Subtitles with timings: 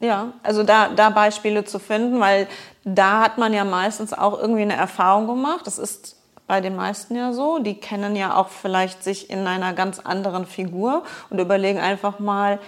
[0.00, 2.46] Ja, also da, da Beispiele zu finden, weil
[2.84, 5.66] da hat man ja meistens auch irgendwie eine Erfahrung gemacht.
[5.66, 6.16] Das ist
[6.46, 7.58] bei den meisten ja so.
[7.58, 12.60] Die kennen ja auch vielleicht sich in einer ganz anderen Figur und überlegen einfach mal,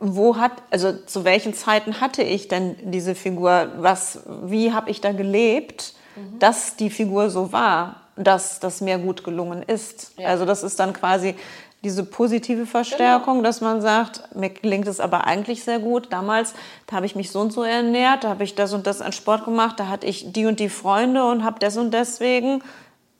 [0.00, 3.72] wo hat, also zu welchen Zeiten hatte ich denn diese Figur?
[3.78, 6.38] Was, wie habe ich da gelebt, mhm.
[6.38, 10.12] dass die Figur so war, dass das mir gut gelungen ist?
[10.18, 10.28] Ja.
[10.28, 11.36] Also das ist dann quasi
[11.84, 13.46] diese positive Verstärkung, genau.
[13.46, 16.12] dass man sagt, mir gelingt es aber eigentlich sehr gut.
[16.12, 16.54] Damals,
[16.86, 19.12] da habe ich mich so und so ernährt, da habe ich das und das an
[19.12, 22.62] Sport gemacht, da hatte ich die und die Freunde und habe das und deswegen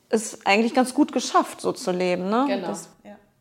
[0.09, 2.29] es eigentlich ganz gut geschafft, so zu leben.
[2.29, 2.45] Ne?
[2.47, 2.67] Genau.
[2.67, 2.89] Das,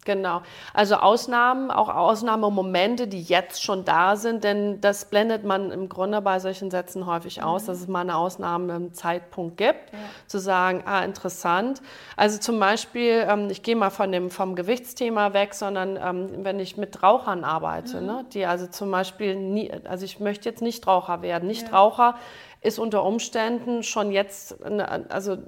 [0.05, 0.43] Genau.
[0.75, 6.21] Also Ausnahmen, auch Ausnahmemomente, die jetzt schon da sind, denn das blendet man im Grunde
[6.21, 7.67] bei solchen Sätzen häufig aus, mhm.
[7.67, 9.99] dass es mal eine Ausnahme im Zeitpunkt gibt, ja.
[10.27, 11.81] zu sagen, ah, interessant.
[12.17, 16.61] Also zum Beispiel, ähm, ich gehe mal von dem, vom Gewichtsthema weg, sondern ähm, wenn
[16.61, 18.07] ich mit Rauchern arbeite, mhm.
[18.07, 21.49] ne, die also zum Beispiel nie, also ich möchte jetzt nicht Raucher werden.
[21.49, 22.19] Nichtraucher ja.
[22.61, 25.39] ist unter Umständen schon jetzt, eine, also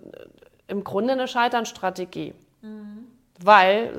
[0.66, 2.34] im Grunde eine Scheiternstrategie.
[2.62, 3.06] Mhm.
[3.42, 3.92] Weil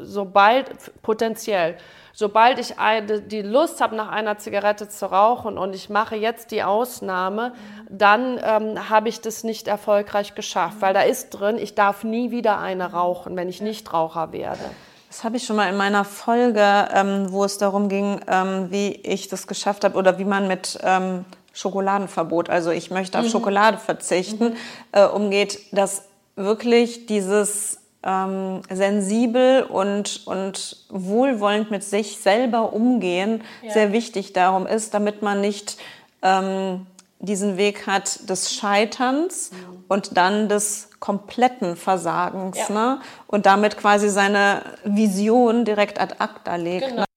[0.00, 0.70] sobald,
[1.02, 1.76] potenziell,
[2.12, 6.50] sobald ich eine, die Lust habe, nach einer Zigarette zu rauchen und ich mache jetzt
[6.50, 7.52] die Ausnahme,
[7.88, 12.30] dann ähm, habe ich das nicht erfolgreich geschafft, weil da ist drin, ich darf nie
[12.30, 14.64] wieder eine rauchen, wenn ich nicht Raucher werde.
[15.08, 18.88] Das habe ich schon mal in meiner Folge, ähm, wo es darum ging, ähm, wie
[18.88, 23.30] ich das geschafft habe oder wie man mit ähm, Schokoladenverbot, also ich möchte auf mhm.
[23.30, 24.56] Schokolade verzichten, mhm.
[24.92, 26.04] äh, umgeht, dass
[26.36, 33.72] wirklich dieses ähm, sensibel und, und wohlwollend mit sich selber umgehen ja.
[33.72, 35.76] sehr wichtig darum ist, damit man nicht
[36.22, 36.86] ähm,
[37.20, 39.84] diesen Weg hat des Scheiterns mhm.
[39.88, 42.74] und dann des kompletten Versagens ja.
[42.74, 43.00] ne?
[43.26, 46.88] und damit quasi seine Vision direkt ad acta legt.
[46.88, 47.00] Genau.
[47.02, 47.07] Ne?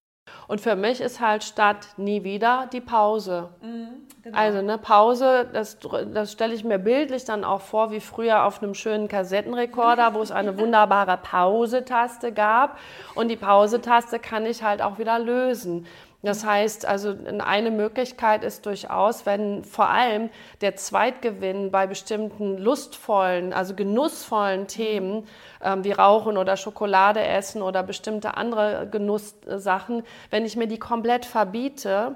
[0.52, 3.48] Und für mich ist halt statt nie wieder die Pause.
[3.62, 3.88] Mhm,
[4.22, 4.38] genau.
[4.38, 5.78] Also eine Pause, das,
[6.14, 10.22] das stelle ich mir bildlich dann auch vor, wie früher auf einem schönen Kassettenrekorder, wo
[10.22, 12.78] es eine wunderbare Pause-Taste gab.
[13.16, 15.88] Und die Pause-Taste kann ich halt auch wieder lösen.
[16.24, 20.30] Das heißt, also eine Möglichkeit ist durchaus, wenn vor allem
[20.62, 25.28] der Zweitgewinn bei bestimmten lustvollen, also genussvollen Themen
[25.64, 31.26] ähm, wie Rauchen oder Schokolade essen oder bestimmte andere Genusssachen, wenn ich mir die komplett
[31.26, 32.16] verbiete,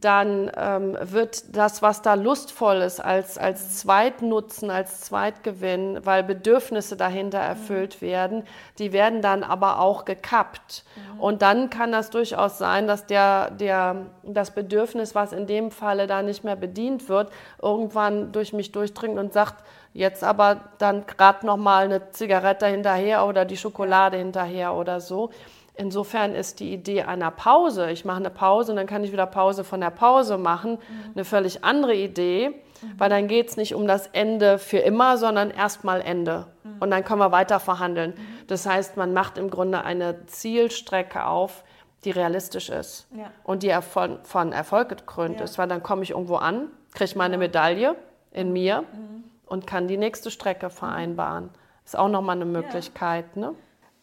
[0.00, 6.96] dann ähm, wird das, was da lustvoll ist, als, als Zweitnutzen, als Zweitgewinn, weil Bedürfnisse
[6.96, 8.44] dahinter erfüllt werden,
[8.78, 10.84] die werden dann aber auch gekappt.
[10.96, 11.20] Mhm.
[11.20, 16.06] Und dann kann das durchaus sein, dass der, der, das Bedürfnis, was in dem Falle
[16.06, 17.30] da nicht mehr bedient wird,
[17.62, 19.64] irgendwann durch mich durchdringt und sagt,
[19.94, 25.30] jetzt aber dann gerade noch mal eine Zigarette hinterher oder die Schokolade hinterher oder so.
[25.78, 29.26] Insofern ist die Idee einer Pause, ich mache eine Pause und dann kann ich wieder
[29.26, 31.12] Pause von der Pause machen, mhm.
[31.14, 32.94] eine völlig andere Idee, mhm.
[32.98, 36.46] weil dann geht es nicht um das Ende für immer, sondern erstmal Ende.
[36.64, 36.76] Mhm.
[36.80, 38.14] Und dann können wir weiter verhandeln.
[38.16, 38.46] Mhm.
[38.46, 41.62] Das heißt, man macht im Grunde eine Zielstrecke auf,
[42.04, 43.30] die realistisch ist ja.
[43.44, 45.44] und die von, von Erfolg gekrönt ja.
[45.44, 47.96] ist, weil dann komme ich irgendwo an, kriege meine Medaille
[48.30, 49.24] in mir mhm.
[49.44, 51.50] und kann die nächste Strecke vereinbaren.
[51.84, 53.26] Ist auch nochmal eine Möglichkeit.
[53.34, 53.40] Ja.
[53.42, 53.54] Ne?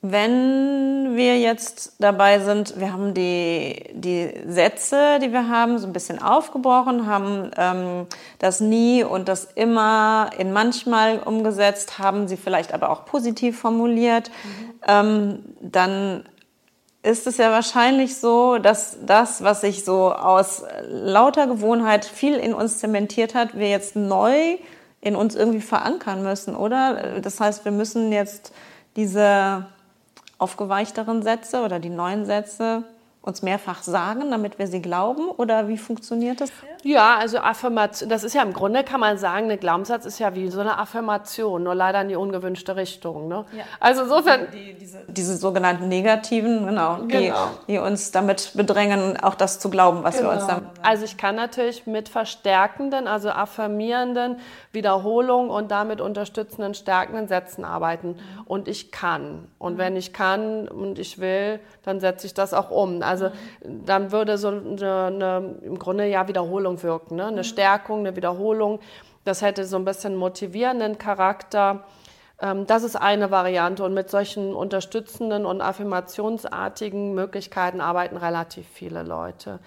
[0.05, 5.93] Wenn wir jetzt dabei sind, wir haben die, die Sätze, die wir haben, so ein
[5.93, 12.73] bisschen aufgebrochen, haben ähm, das nie und das immer in manchmal umgesetzt, haben sie vielleicht
[12.73, 14.73] aber auch positiv formuliert, mhm.
[14.85, 16.25] ähm, dann
[17.01, 22.53] ist es ja wahrscheinlich so, dass das, was sich so aus lauter Gewohnheit viel in
[22.53, 24.57] uns zementiert hat, wir jetzt neu
[24.99, 27.21] in uns irgendwie verankern müssen, oder?
[27.21, 28.53] Das heißt, wir müssen jetzt
[28.97, 29.65] diese
[30.43, 32.83] aufgeweichteren Sätze oder die neuen Sätze
[33.23, 35.29] uns mehrfach sagen, damit wir sie glauben?
[35.29, 36.51] Oder wie funktioniert das?
[36.83, 40.35] Ja, also Affirmation, das ist ja im Grunde, kann man sagen, ein Glaubenssatz ist ja
[40.35, 43.29] wie so eine Affirmation, nur leider in die ungewünschte Richtung.
[43.29, 43.45] Ne?
[43.57, 43.63] Ja.
[43.79, 44.47] Also insofern...
[44.51, 47.47] Die, diese, diese, sogenannten Negativen, genau, genau.
[47.65, 50.31] Die, die, uns damit bedrängen, auch das zu glauben, was genau.
[50.31, 50.67] wir uns dann...
[50.81, 54.35] Also ich kann natürlich mit verstärkenden, also affirmierenden
[54.73, 58.09] Wiederholungen und damit unterstützenden, stärkenden Sätzen arbeiten.
[58.09, 58.43] Mhm.
[58.43, 59.47] Und ich kann.
[59.59, 59.77] Und mhm.
[59.77, 63.01] wenn ich kann und ich will, dann setze ich das auch um.
[63.01, 63.12] Also
[63.63, 67.27] dann würde so eine, eine im Grunde ja Wiederholung wirken, ne?
[67.27, 68.79] eine Stärkung, eine Wiederholung.
[69.23, 71.85] Das hätte so ein bisschen motivierenden Charakter.
[72.39, 79.03] Ähm, das ist eine Variante und mit solchen unterstützenden und affirmationsartigen Möglichkeiten arbeiten relativ viele
[79.03, 79.59] Leute.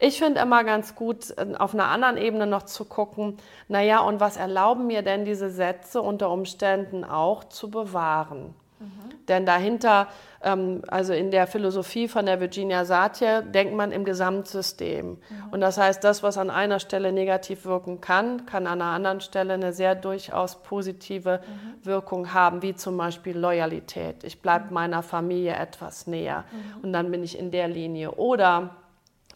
[0.00, 4.20] Ich finde immer ganz gut, äh, auf einer anderen Ebene noch zu gucken, naja, und
[4.20, 8.54] was erlauben mir denn diese Sätze unter Umständen auch zu bewahren?
[8.84, 9.26] Mhm.
[9.28, 10.08] Denn dahinter,
[10.42, 15.10] ähm, also in der Philosophie von der Virginia Satir, denkt man im Gesamtsystem.
[15.10, 15.18] Mhm.
[15.50, 19.20] Und das heißt, das, was an einer Stelle negativ wirken kann, kann an einer anderen
[19.20, 21.86] Stelle eine sehr durchaus positive mhm.
[21.86, 24.24] Wirkung haben, wie zum Beispiel Loyalität.
[24.24, 24.74] Ich bleibe mhm.
[24.74, 26.84] meiner Familie etwas näher mhm.
[26.84, 28.12] und dann bin ich in der Linie.
[28.12, 28.76] Oder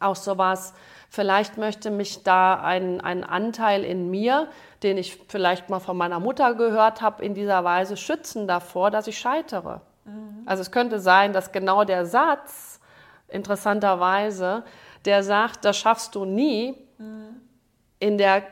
[0.00, 0.74] auch sowas,
[1.08, 4.48] vielleicht möchte mich da ein, ein Anteil in mir,
[4.82, 9.06] den ich vielleicht mal von meiner Mutter gehört habe, in dieser Weise schützen davor, dass
[9.06, 9.80] ich scheitere.
[10.04, 10.42] Mhm.
[10.46, 12.80] Also es könnte sein, dass genau der Satz,
[13.28, 14.64] interessanterweise,
[15.04, 17.40] der sagt, das schaffst du nie, mhm.
[17.98, 18.42] in der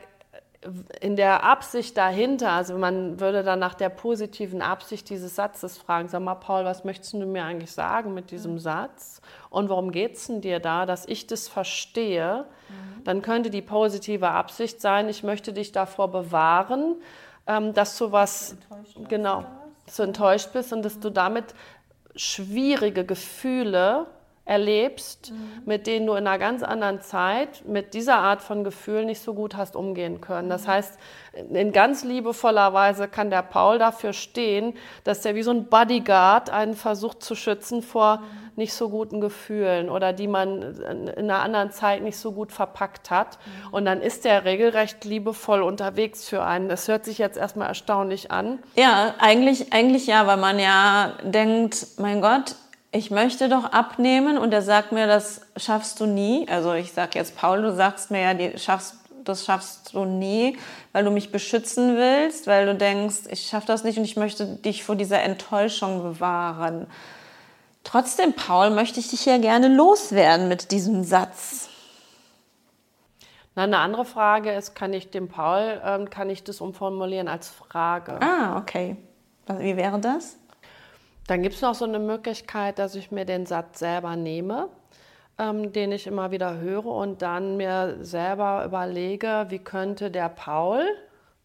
[1.01, 6.09] in der Absicht dahinter, also man würde dann nach der positiven Absicht dieses Satzes fragen,
[6.09, 8.59] sag mal, Paul, was möchtest du mir eigentlich sagen mit diesem mhm.
[8.59, 9.21] Satz?
[9.49, 12.45] Und worum geht es denn dir da, dass ich das verstehe?
[12.69, 13.03] Mhm.
[13.03, 16.95] Dann könnte die positive Absicht sein, ich möchte dich davor bewahren,
[17.45, 18.55] ähm, dass du was,
[19.07, 19.45] genau,
[19.85, 21.53] dass du enttäuscht bist und dass du damit
[22.15, 24.07] schwierige Gefühle
[24.47, 25.63] erlebst, mhm.
[25.65, 29.33] mit denen du in einer ganz anderen Zeit mit dieser Art von Gefühl nicht so
[29.33, 30.49] gut hast umgehen können.
[30.49, 30.67] Das mhm.
[30.67, 30.99] heißt,
[31.51, 34.73] in ganz liebevoller Weise kann der Paul dafür stehen,
[35.03, 38.23] dass er wie so ein Bodyguard einen versucht zu schützen vor mhm.
[38.55, 43.11] nicht so guten Gefühlen oder die man in einer anderen Zeit nicht so gut verpackt
[43.11, 43.37] hat.
[43.37, 43.73] Mhm.
[43.73, 46.69] Und dann ist er regelrecht liebevoll unterwegs für einen.
[46.69, 48.59] Das hört sich jetzt erstmal erstaunlich an.
[48.75, 52.55] Ja, eigentlich, eigentlich ja, weil man ja denkt, mein Gott,
[52.91, 56.47] ich möchte doch abnehmen und er sagt mir, das schaffst du nie.
[56.49, 60.57] Also ich sage jetzt, Paul, du sagst mir ja, die schaffst, das schaffst du nie,
[60.93, 64.45] weil du mich beschützen willst, weil du denkst, ich schaffe das nicht und ich möchte
[64.45, 66.87] dich vor dieser Enttäuschung bewahren.
[67.83, 71.69] Trotzdem, Paul, möchte ich dich ja gerne loswerden mit diesem Satz.
[73.55, 77.49] Na, eine andere Frage ist, kann ich dem Paul, ähm, kann ich das umformulieren als
[77.49, 78.19] Frage?
[78.21, 78.97] Ah, okay.
[79.47, 80.37] Wie wäre das?
[81.27, 84.69] Dann gibt es noch so eine Möglichkeit, dass ich mir den Satz selber nehme,
[85.37, 90.85] ähm, den ich immer wieder höre und dann mir selber überlege, wie könnte der Paul,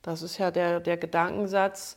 [0.02, 1.96] das ist ja der, der Gedankensatz,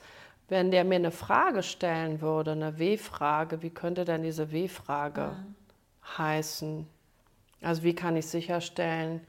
[0.50, 6.18] wenn der mir eine Frage stellen würde, eine W-Frage, wie könnte denn diese W-Frage mhm.
[6.18, 6.88] heißen?
[7.62, 9.26] Also wie kann ich sicherstellen,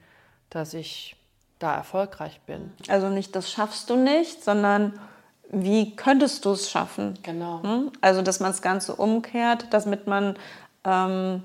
[0.50, 1.16] dass ich
[1.58, 2.72] da erfolgreich bin?
[2.88, 4.98] Also nicht, das schaffst du nicht, sondern
[5.50, 7.14] wie könntest du es schaffen?
[7.22, 7.62] Genau.
[7.62, 7.92] Hm?
[8.00, 10.36] Also, dass man das Ganze umkehrt, damit man
[10.84, 11.42] ähm,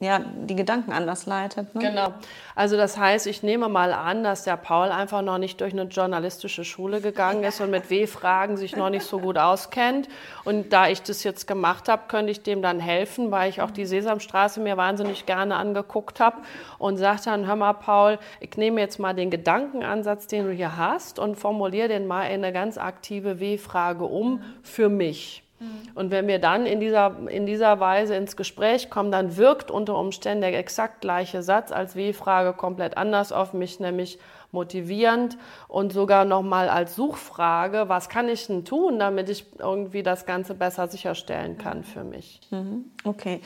[0.00, 1.74] ja, die Gedanken anders leitet.
[1.74, 1.80] Ne?
[1.80, 2.12] Genau.
[2.54, 5.84] Also das heißt, ich nehme mal an, dass der Paul einfach noch nicht durch eine
[5.84, 10.08] journalistische Schule gegangen ist und mit W-Fragen sich noch nicht so gut auskennt.
[10.44, 13.70] Und da ich das jetzt gemacht habe, könnte ich dem dann helfen, weil ich auch
[13.70, 16.38] die Sesamstraße mir wahnsinnig gerne angeguckt habe
[16.78, 20.76] und sage dann, hör mal Paul, ich nehme jetzt mal den Gedankenansatz, den du hier
[20.76, 25.43] hast und formuliere den mal in eine ganz aktive W-Frage um für mich.
[25.60, 25.90] Mhm.
[25.94, 29.98] Und wenn wir dann in dieser, in dieser Weise ins Gespräch kommen, dann wirkt unter
[29.98, 34.18] Umständen der exakt gleiche Satz als W-Frage komplett anders auf mich, nämlich
[34.52, 35.36] motivierend
[35.68, 40.54] und sogar nochmal als Suchfrage, was kann ich denn tun, damit ich irgendwie das Ganze
[40.54, 42.40] besser sicherstellen kann für mich.
[42.50, 42.86] Mhm.
[43.04, 43.40] Okay.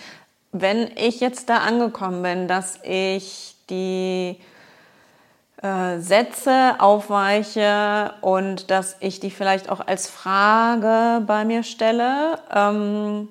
[0.53, 4.39] Wenn ich jetzt da angekommen bin, dass ich die
[5.63, 12.39] äh, Sätze aufweiche und dass ich die vielleicht auch als Frage bei mir stelle.
[12.55, 13.29] Ähm,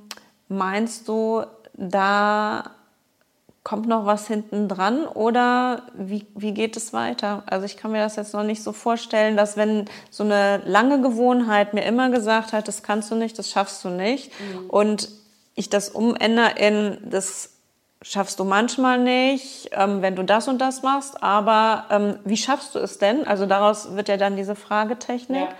[0.50, 1.44] meinst du,
[1.74, 2.72] da
[3.64, 7.44] kommt noch was hinten dran oder wie, wie geht es weiter?
[7.48, 11.02] Also ich kann mir das jetzt noch nicht so vorstellen, dass wenn so eine lange
[11.02, 14.70] Gewohnheit mir immer gesagt hat, das kannst du nicht, das schaffst du nicht mhm.
[14.70, 15.10] und
[15.56, 17.57] ich das umändere in das
[18.02, 22.76] schaffst du manchmal nicht, ähm, wenn du das und das machst, aber ähm, wie schaffst
[22.76, 23.26] du es denn?
[23.26, 25.50] Also daraus wird ja dann diese Fragetechnik.
[25.50, 25.56] Ja.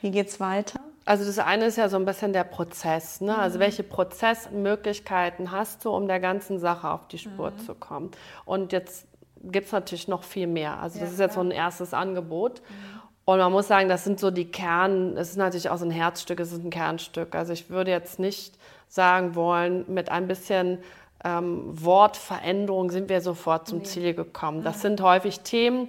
[0.00, 0.80] Wie geht's weiter?
[1.06, 3.20] Also das eine ist ja so ein bisschen der Prozess.
[3.20, 3.36] Ne?
[3.36, 3.62] Also mhm.
[3.62, 7.58] welche Prozessmöglichkeiten hast du, um der ganzen Sache auf die Spur mhm.
[7.58, 8.10] zu kommen?
[8.44, 9.06] Und jetzt
[9.42, 10.80] gibt es natürlich noch viel mehr.
[10.80, 11.44] Also das ja, ist jetzt klar.
[11.44, 12.60] so ein erstes Angebot.
[12.60, 13.00] Mhm.
[13.26, 15.90] Und man muss sagen, das sind so die Kern, es ist natürlich auch so ein
[15.90, 17.34] Herzstück, es ist ein Kernstück.
[17.34, 20.78] Also ich würde jetzt nicht sagen wollen, mit ein bisschen
[21.24, 24.62] ähm, Wortveränderung sind wir sofort zum Ziel gekommen.
[24.62, 25.88] Das sind häufig Themen,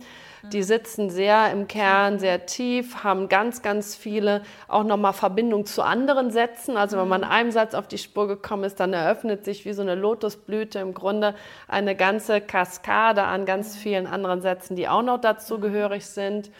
[0.51, 5.81] die sitzen sehr im Kern, sehr tief, haben ganz, ganz viele auch nochmal Verbindungen zu
[5.81, 6.77] anderen Sätzen.
[6.77, 9.73] Also wenn man in einem Satz auf die Spur gekommen ist, dann eröffnet sich wie
[9.73, 11.35] so eine Lotusblüte im Grunde
[11.67, 16.51] eine ganze Kaskade an ganz vielen anderen Sätzen, die auch noch dazu gehörig sind.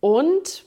[0.00, 0.64] Und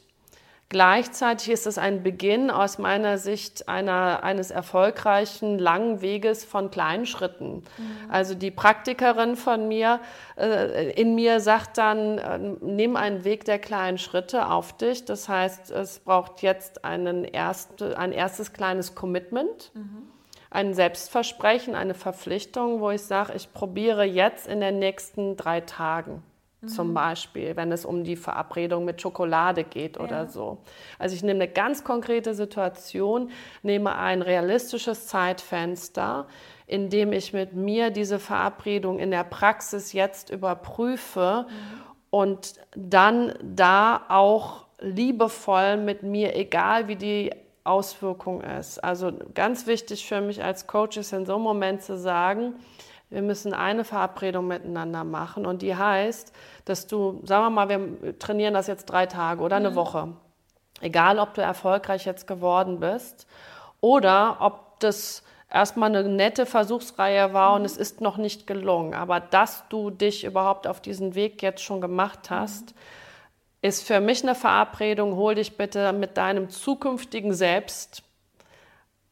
[0.71, 7.05] Gleichzeitig ist es ein Beginn aus meiner Sicht einer, eines erfolgreichen langen Weges von kleinen
[7.05, 7.55] Schritten.
[7.55, 7.63] Mhm.
[8.09, 9.99] Also die Praktikerin von mir,
[10.37, 15.03] äh, in mir sagt dann, äh, nimm einen Weg der kleinen Schritte auf dich.
[15.03, 19.71] Das heißt, es braucht jetzt einen erst, ein erstes kleines Commitment.
[19.73, 20.03] Mhm.
[20.51, 26.23] Ein Selbstversprechen, eine Verpflichtung, wo ich sage, ich probiere jetzt in den nächsten drei Tagen
[26.67, 26.93] zum mhm.
[26.93, 30.03] Beispiel, wenn es um die Verabredung mit Schokolade geht ja.
[30.03, 30.59] oder so.
[30.99, 33.31] Also ich nehme eine ganz konkrete Situation,
[33.63, 36.27] nehme ein realistisches Zeitfenster,
[36.67, 41.81] in dem ich mit mir diese Verabredung in der Praxis jetzt überprüfe mhm.
[42.11, 47.31] und dann da auch liebevoll mit mir, egal wie die
[47.63, 48.83] Auswirkung ist.
[48.83, 52.55] Also ganz wichtig für mich als Coach ist in so einem Moment zu sagen,
[53.11, 58.17] wir müssen eine Verabredung miteinander machen und die heißt, dass du, sagen wir mal, wir
[58.17, 59.75] trainieren das jetzt drei Tage oder eine mhm.
[59.75, 60.07] Woche.
[60.79, 63.27] Egal, ob du erfolgreich jetzt geworden bist
[63.81, 67.55] oder ob das erstmal eine nette Versuchsreihe war mhm.
[67.57, 68.93] und es ist noch nicht gelungen.
[68.93, 72.79] Aber dass du dich überhaupt auf diesen Weg jetzt schon gemacht hast, mhm.
[73.61, 75.17] ist für mich eine Verabredung.
[75.17, 78.03] Hol dich bitte mit deinem zukünftigen Selbst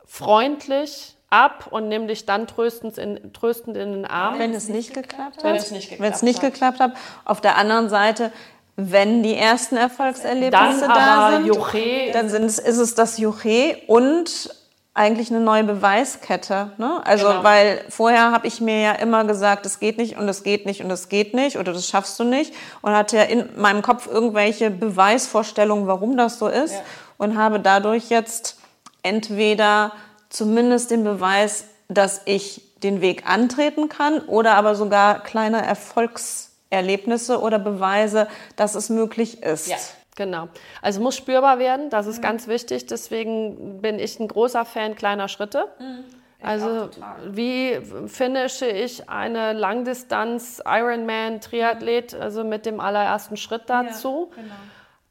[0.06, 4.39] freundlich ab und nimm dich dann tröstend in, tröstend in den Arm.
[4.39, 5.43] Wenn es nicht geklappt hat.
[5.43, 6.93] Wenn es nicht geklappt, wenn es nicht geklappt hat.
[7.25, 8.31] Auf der anderen Seite,
[8.75, 12.12] wenn die ersten Erfolgserlebnisse dann da sind, Juche.
[12.13, 14.55] dann sind es, ist es das Juche und
[14.93, 16.71] eigentlich eine neue Beweiskette.
[16.77, 17.01] Ne?
[17.05, 17.43] Also, genau.
[17.43, 20.83] weil vorher habe ich mir ja immer gesagt, es geht nicht und es geht nicht
[20.83, 24.07] und es geht nicht oder das schaffst du nicht und hatte ja in meinem Kopf
[24.07, 26.81] irgendwelche Beweisvorstellungen, warum das so ist ja.
[27.17, 28.57] und habe dadurch jetzt
[29.03, 29.93] entweder
[30.29, 37.59] zumindest den Beweis, dass ich den Weg antreten kann oder aber sogar kleine Erfolgserlebnisse oder
[37.59, 39.67] Beweise, dass es möglich ist.
[39.67, 39.77] Ja.
[40.15, 40.50] Genau.
[40.81, 42.24] Also muss spürbar werden, das ist mhm.
[42.24, 42.86] ganz wichtig.
[42.88, 45.69] Deswegen bin ich ein großer Fan kleiner Schritte.
[45.79, 46.03] Mhm.
[46.41, 46.89] Also
[47.25, 54.31] wie finische ich eine Langdistanz Ironman Triathlet, also mit dem allerersten Schritt dazu?
[54.36, 54.55] Ja, genau.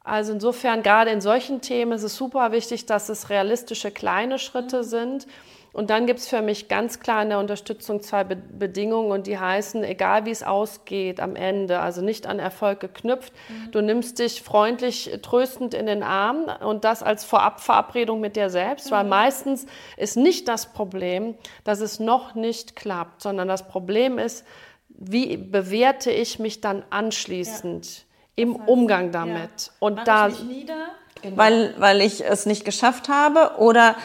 [0.09, 4.79] Also insofern, gerade in solchen Themen ist es super wichtig, dass es realistische kleine Schritte
[4.79, 4.85] mhm.
[4.85, 5.27] sind.
[5.75, 9.27] Und dann gibt es für mich ganz klar in der Unterstützung zwei Be Bedingungen und
[9.27, 13.71] die heißen, egal wie es ausgeht am Ende, also nicht an Erfolg geknüpft, mhm.
[13.71, 18.87] du nimmst dich freundlich tröstend in den Arm und das als Vorabverabredung mit dir selbst,
[18.87, 18.95] mhm.
[18.95, 24.45] weil meistens ist nicht das Problem, dass es noch nicht klappt, sondern das Problem ist,
[24.89, 27.99] wie bewerte ich mich dann anschließend?
[27.99, 28.08] Ja
[28.39, 29.35] im das heißt, Umgang damit.
[29.35, 29.73] Ja.
[29.81, 30.87] Und Mach da, ich nieder,
[31.21, 31.37] genau.
[31.37, 33.97] weil, weil ich es nicht geschafft habe oder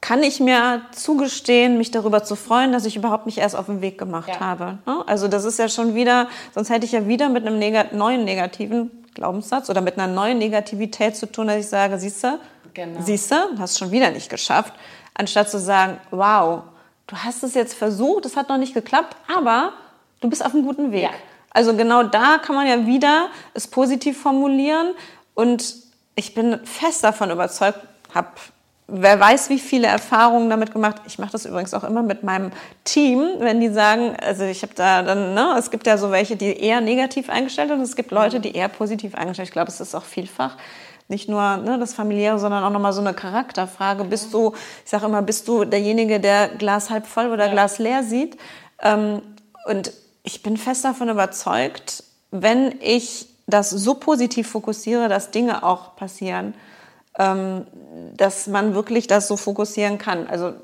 [0.00, 3.80] kann ich mir zugestehen, mich darüber zu freuen, dass ich überhaupt nicht erst auf den
[3.80, 4.40] Weg gemacht ja.
[4.40, 4.78] habe.
[4.86, 5.02] Ne?
[5.06, 8.24] Also das ist ja schon wieder, sonst hätte ich ja wieder mit einem neg neuen
[8.24, 12.38] negativen Glaubenssatz oder mit einer neuen Negativität zu tun, dass ich sage, siehst du,
[12.74, 13.00] genau.
[13.00, 14.74] siehst du, hast schon wieder nicht geschafft,
[15.14, 16.64] anstatt zu sagen, wow,
[17.06, 19.72] du hast es jetzt versucht, es hat noch nicht geklappt, aber
[20.20, 21.04] du bist auf einem guten Weg.
[21.04, 21.10] Ja.
[21.54, 24.94] Also genau da kann man ja wieder es positiv formulieren.
[25.32, 25.74] Und
[26.16, 27.78] ich bin fest davon überzeugt,
[28.12, 28.28] habe
[28.86, 30.96] wer weiß, wie viele Erfahrungen damit gemacht.
[31.06, 32.50] Ich mache das übrigens auch immer mit meinem
[32.84, 36.36] Team, wenn die sagen, also ich habe da dann, ne, es gibt ja so welche,
[36.36, 39.48] die eher negativ eingestellt sind und es gibt Leute, die eher positiv eingestellt.
[39.48, 40.56] Ich glaube, es ist auch vielfach
[41.08, 44.04] nicht nur ne, das familiäre, sondern auch nochmal so eine Charakterfrage.
[44.04, 47.48] Bist du, ich sage immer, bist du derjenige, der Glas halb voll oder.
[47.48, 48.36] Glas leer sieht?
[48.82, 49.22] Ähm,
[49.66, 49.92] und
[50.24, 52.02] ich bin fest davon überzeugt,
[52.32, 56.54] wenn ich das so positiv fokussiere, dass Dinge auch passieren,
[57.18, 57.66] ähm,
[58.16, 60.26] dass man wirklich das so fokussieren kann.
[60.26, 60.54] Also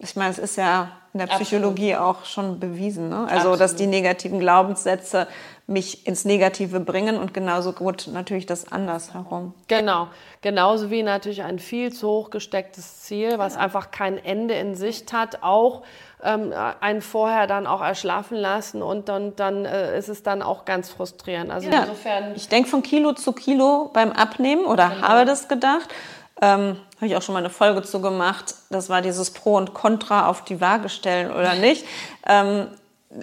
[0.00, 2.16] ich meine, es ist ja in der Psychologie Absolut.
[2.16, 3.08] auch schon bewiesen.
[3.08, 3.20] Ne?
[3.20, 3.60] Also, Absolut.
[3.60, 5.26] dass die negativen Glaubenssätze
[5.66, 9.52] mich ins Negative bringen und genauso gut natürlich das andersherum.
[9.68, 10.08] Genau,
[10.40, 13.64] genauso wie natürlich ein viel zu hoch gestecktes Ziel, was genau.
[13.64, 15.82] einfach kein Ende in Sicht hat, auch
[16.22, 20.64] ähm, einen vorher dann auch erschlafen lassen und dann, dann äh, ist es dann auch
[20.64, 21.50] ganz frustrierend.
[21.50, 21.82] Also ja.
[21.82, 22.34] insofern.
[22.34, 25.08] Ich denke von Kilo zu Kilo beim Abnehmen oder genau.
[25.08, 25.88] habe das gedacht.
[26.40, 28.54] Ähm, habe ich auch schon mal eine Folge zu gemacht.
[28.70, 31.84] Das war dieses Pro und Contra auf die Waage stellen oder nicht.
[32.26, 32.68] ähm,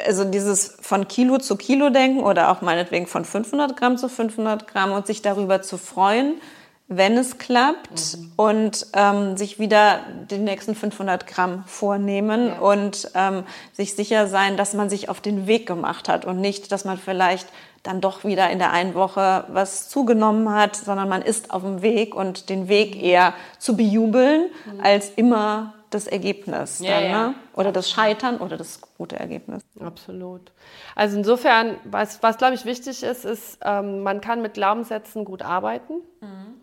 [0.06, 4.68] also dieses von Kilo zu Kilo denken oder auch meinetwegen von 500 Gramm zu 500
[4.68, 6.42] Gramm und sich darüber zu freuen,
[6.88, 8.32] wenn es klappt mhm.
[8.36, 12.60] und ähm, sich wieder die nächsten 500 Gramm vornehmen ja.
[12.60, 16.72] und ähm, sich sicher sein, dass man sich auf den Weg gemacht hat und nicht,
[16.72, 17.48] dass man vielleicht
[17.86, 21.82] dann doch wieder in der einen Woche was zugenommen hat, sondern man ist auf dem
[21.82, 24.82] Weg und den Weg eher zu bejubeln, mhm.
[24.82, 27.28] als immer das Ergebnis ja, dann, ja.
[27.28, 27.36] Ne?
[27.54, 29.64] oder das Scheitern oder das gute Ergebnis.
[29.80, 30.52] Absolut.
[30.96, 35.42] Also insofern, was, was glaube ich wichtig ist, ist, ähm, man kann mit Glaubenssätzen gut
[35.42, 35.94] arbeiten.
[36.22, 36.62] Mhm.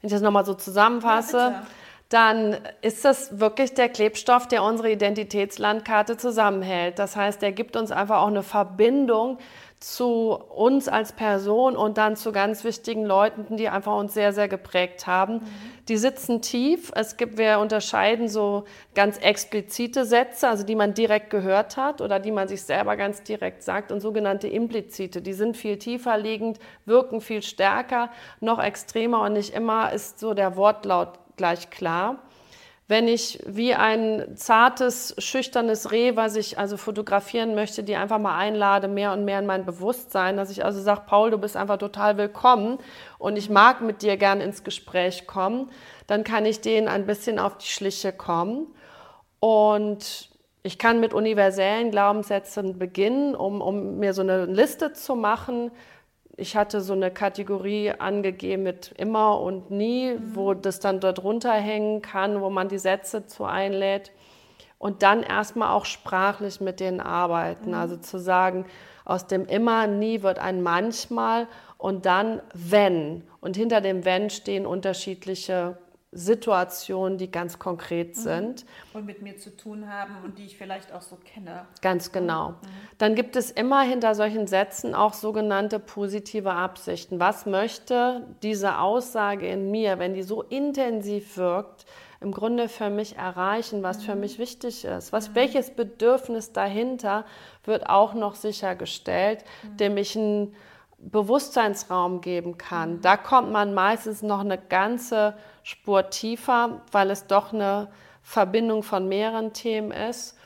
[0.00, 1.66] Wenn ich das nochmal so zusammenfasse, ja,
[2.08, 6.98] dann ist das wirklich der Klebstoff, der unsere Identitätslandkarte zusammenhält.
[6.98, 9.38] Das heißt, der gibt uns einfach auch eine Verbindung
[9.82, 14.48] zu uns als Person und dann zu ganz wichtigen Leuten, die einfach uns sehr, sehr
[14.48, 15.34] geprägt haben.
[15.34, 15.42] Mhm.
[15.88, 16.92] Die sitzen tief.
[16.94, 22.20] Es gibt, wir unterscheiden so ganz explizite Sätze, also die man direkt gehört hat oder
[22.20, 25.20] die man sich selber ganz direkt sagt und sogenannte implizite.
[25.20, 28.10] Die sind viel tiefer liegend, wirken viel stärker,
[28.40, 32.18] noch extremer und nicht immer ist so der Wortlaut gleich klar
[32.92, 38.36] wenn ich wie ein zartes, schüchternes Reh, was ich also fotografieren möchte, die einfach mal
[38.36, 41.78] einlade, mehr und mehr in mein Bewusstsein, dass ich also sage, Paul, du bist einfach
[41.78, 42.76] total willkommen
[43.16, 45.70] und ich mag mit dir gern ins Gespräch kommen,
[46.06, 48.66] dann kann ich denen ein bisschen auf die Schliche kommen.
[49.40, 50.28] Und
[50.62, 55.70] ich kann mit universellen Glaubenssätzen beginnen, um, um mir so eine Liste zu machen,
[56.36, 60.34] ich hatte so eine Kategorie angegeben mit immer und nie, mhm.
[60.34, 64.12] wo das dann dort runterhängen kann, wo man die Sätze zu einlädt.
[64.78, 67.70] Und dann erstmal auch sprachlich mit denen arbeiten.
[67.70, 67.76] Mhm.
[67.76, 68.64] Also zu sagen,
[69.04, 73.24] aus dem immer, nie wird ein manchmal und dann wenn.
[73.40, 75.76] Und hinter dem wenn stehen unterschiedliche
[76.12, 78.20] Situationen, die ganz konkret mhm.
[78.20, 78.66] sind.
[78.92, 81.64] Und mit mir zu tun haben und die ich vielleicht auch so kenne.
[81.80, 82.50] Ganz genau.
[82.50, 82.56] Mhm.
[82.98, 87.18] Dann gibt es immer hinter solchen Sätzen auch sogenannte positive Absichten.
[87.18, 91.86] Was möchte diese Aussage in mir, wenn die so intensiv wirkt,
[92.20, 94.02] im Grunde für mich erreichen, was mhm.
[94.02, 95.12] für mich wichtig ist?
[95.14, 95.34] Was, mhm.
[95.36, 97.24] Welches Bedürfnis dahinter
[97.64, 99.76] wird auch noch sichergestellt, mhm.
[99.78, 100.54] dem ich ein
[100.98, 103.00] Bewusstseinsraum geben kann.
[103.00, 107.88] Da kommt man meistens noch eine ganze Spur tiefer, weil es doch eine
[108.22, 110.36] Verbindung von mehreren Themen ist.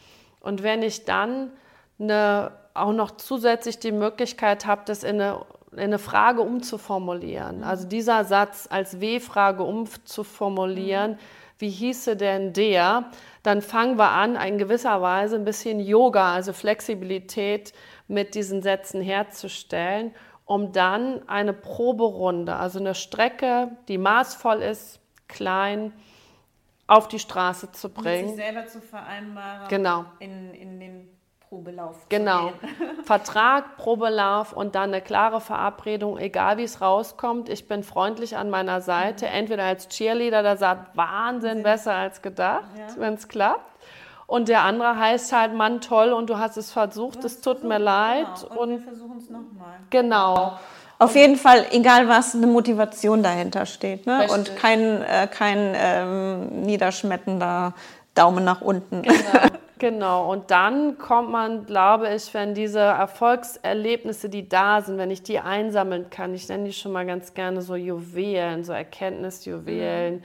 [0.40, 1.52] Und wenn ich dann
[1.98, 7.86] eine, auch noch zusätzlich die Möglichkeit habe, das in eine, in eine Frage umzuformulieren, also
[7.86, 11.18] dieser Satz als W-Frage umzuformulieren,
[11.58, 13.10] wie hieße denn der,
[13.42, 17.72] dann fangen wir an, in gewisser Weise ein bisschen Yoga, also Flexibilität
[18.08, 20.12] mit diesen Sätzen herzustellen
[20.46, 25.92] um dann eine Proberunde, also eine Strecke, die maßvoll ist, klein,
[26.86, 28.30] auf die Straße zu bringen.
[28.30, 29.68] Um sich selber zu vereinbaren.
[29.68, 30.04] Genau.
[30.18, 31.08] In, in den
[31.48, 32.08] Probelauf.
[32.08, 32.52] Genau.
[33.04, 37.48] Vertrag, Probelauf und dann eine klare Verabredung, egal wie es rauskommt.
[37.48, 39.32] Ich bin freundlich an meiner Seite, mhm.
[39.32, 42.86] entweder als Cheerleader, der sagt, Wahnsinn, besser als gedacht, ja.
[42.98, 43.76] wenn es klappt.
[44.26, 47.78] Und der andere heißt halt, Mann, toll, und du hast es versucht, es tut mir
[47.78, 48.26] leid.
[48.40, 48.50] Genau.
[48.50, 49.78] Und, und wir versuchen es nochmal.
[49.90, 50.58] Genau.
[50.98, 54.06] Auf jeden Fall, egal was, eine Motivation dahinter steht.
[54.06, 54.26] Ne?
[54.32, 57.74] Und kein, äh, kein ähm, niederschmetternder
[58.14, 59.02] Daumen nach unten.
[59.02, 59.16] Genau.
[59.78, 65.22] Genau, und dann kommt man, glaube ich, wenn diese Erfolgserlebnisse, die da sind, wenn ich
[65.22, 70.22] die einsammeln kann, ich nenne die schon mal ganz gerne so Juwelen, so Erkenntnisjuwelen, mhm.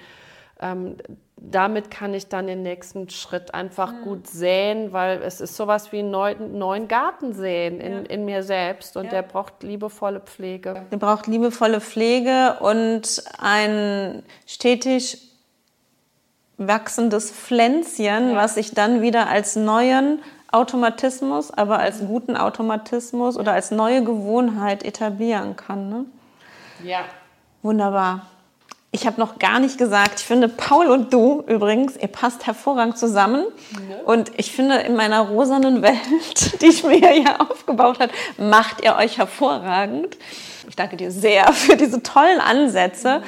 [0.62, 0.96] ähm,
[1.44, 4.02] damit kann ich dann den nächsten Schritt einfach mhm.
[4.04, 8.00] gut säen, weil es ist sowas wie einen neuen, neuen Garten säen in, ja.
[8.02, 9.12] in mir selbst und ja.
[9.12, 10.86] der braucht liebevolle Pflege.
[10.92, 15.30] Der braucht liebevolle Pflege und ein stetig
[16.58, 18.36] wachsendes Pflänzchen, ja.
[18.36, 24.84] was sich dann wieder als neuen Automatismus, aber als guten Automatismus oder als neue Gewohnheit
[24.84, 25.90] etablieren kann.
[25.90, 26.06] Ne?
[26.84, 27.00] Ja.
[27.64, 28.28] Wunderbar.
[28.94, 32.98] Ich habe noch gar nicht gesagt, ich finde Paul und du übrigens, ihr passt hervorragend
[32.98, 33.46] zusammen.
[33.90, 34.04] Ja.
[34.04, 38.98] Und ich finde, in meiner rosanen Welt, die ich mir hier aufgebaut habe, macht ihr
[38.98, 40.18] euch hervorragend.
[40.68, 43.24] Ich danke dir sehr für diese tollen Ansätze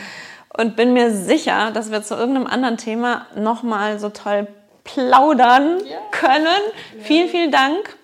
[0.58, 4.48] und bin mir sicher, dass wir zu irgendeinem anderen Thema nochmal so toll
[4.84, 5.98] plaudern ja.
[6.12, 6.46] können.
[6.46, 7.04] Ja.
[7.04, 7.98] Vielen, vielen Dank.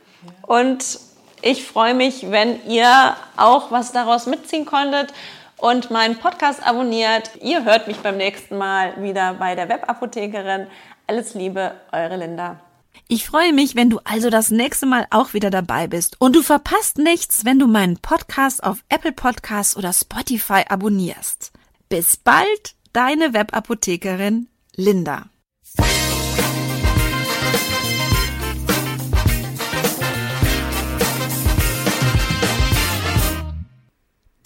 [0.43, 0.99] Und
[1.41, 5.13] ich freue mich, wenn ihr auch was daraus mitziehen konntet
[5.61, 7.31] und meinen Podcast abonniert.
[7.41, 10.67] Ihr hört mich beim nächsten Mal wieder bei der Webapothekerin.
[11.07, 12.59] Alles Liebe, eure Linda.
[13.07, 16.15] Ich freue mich, wenn du also das nächste Mal auch wieder dabei bist.
[16.19, 21.51] Und du verpasst nichts, wenn du meinen Podcast auf Apple Podcasts oder Spotify abonnierst.
[21.87, 25.25] Bis bald, deine Webapothekerin Linda.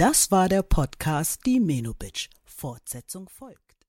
[0.06, 3.88] Das war der Podcast Die Menobitch Fortsetzung folgt.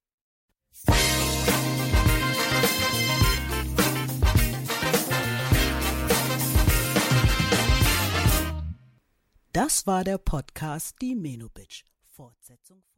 [9.53, 11.85] Das war der Podcast Die Menobitch.
[12.13, 12.94] Fortsetzung folgt.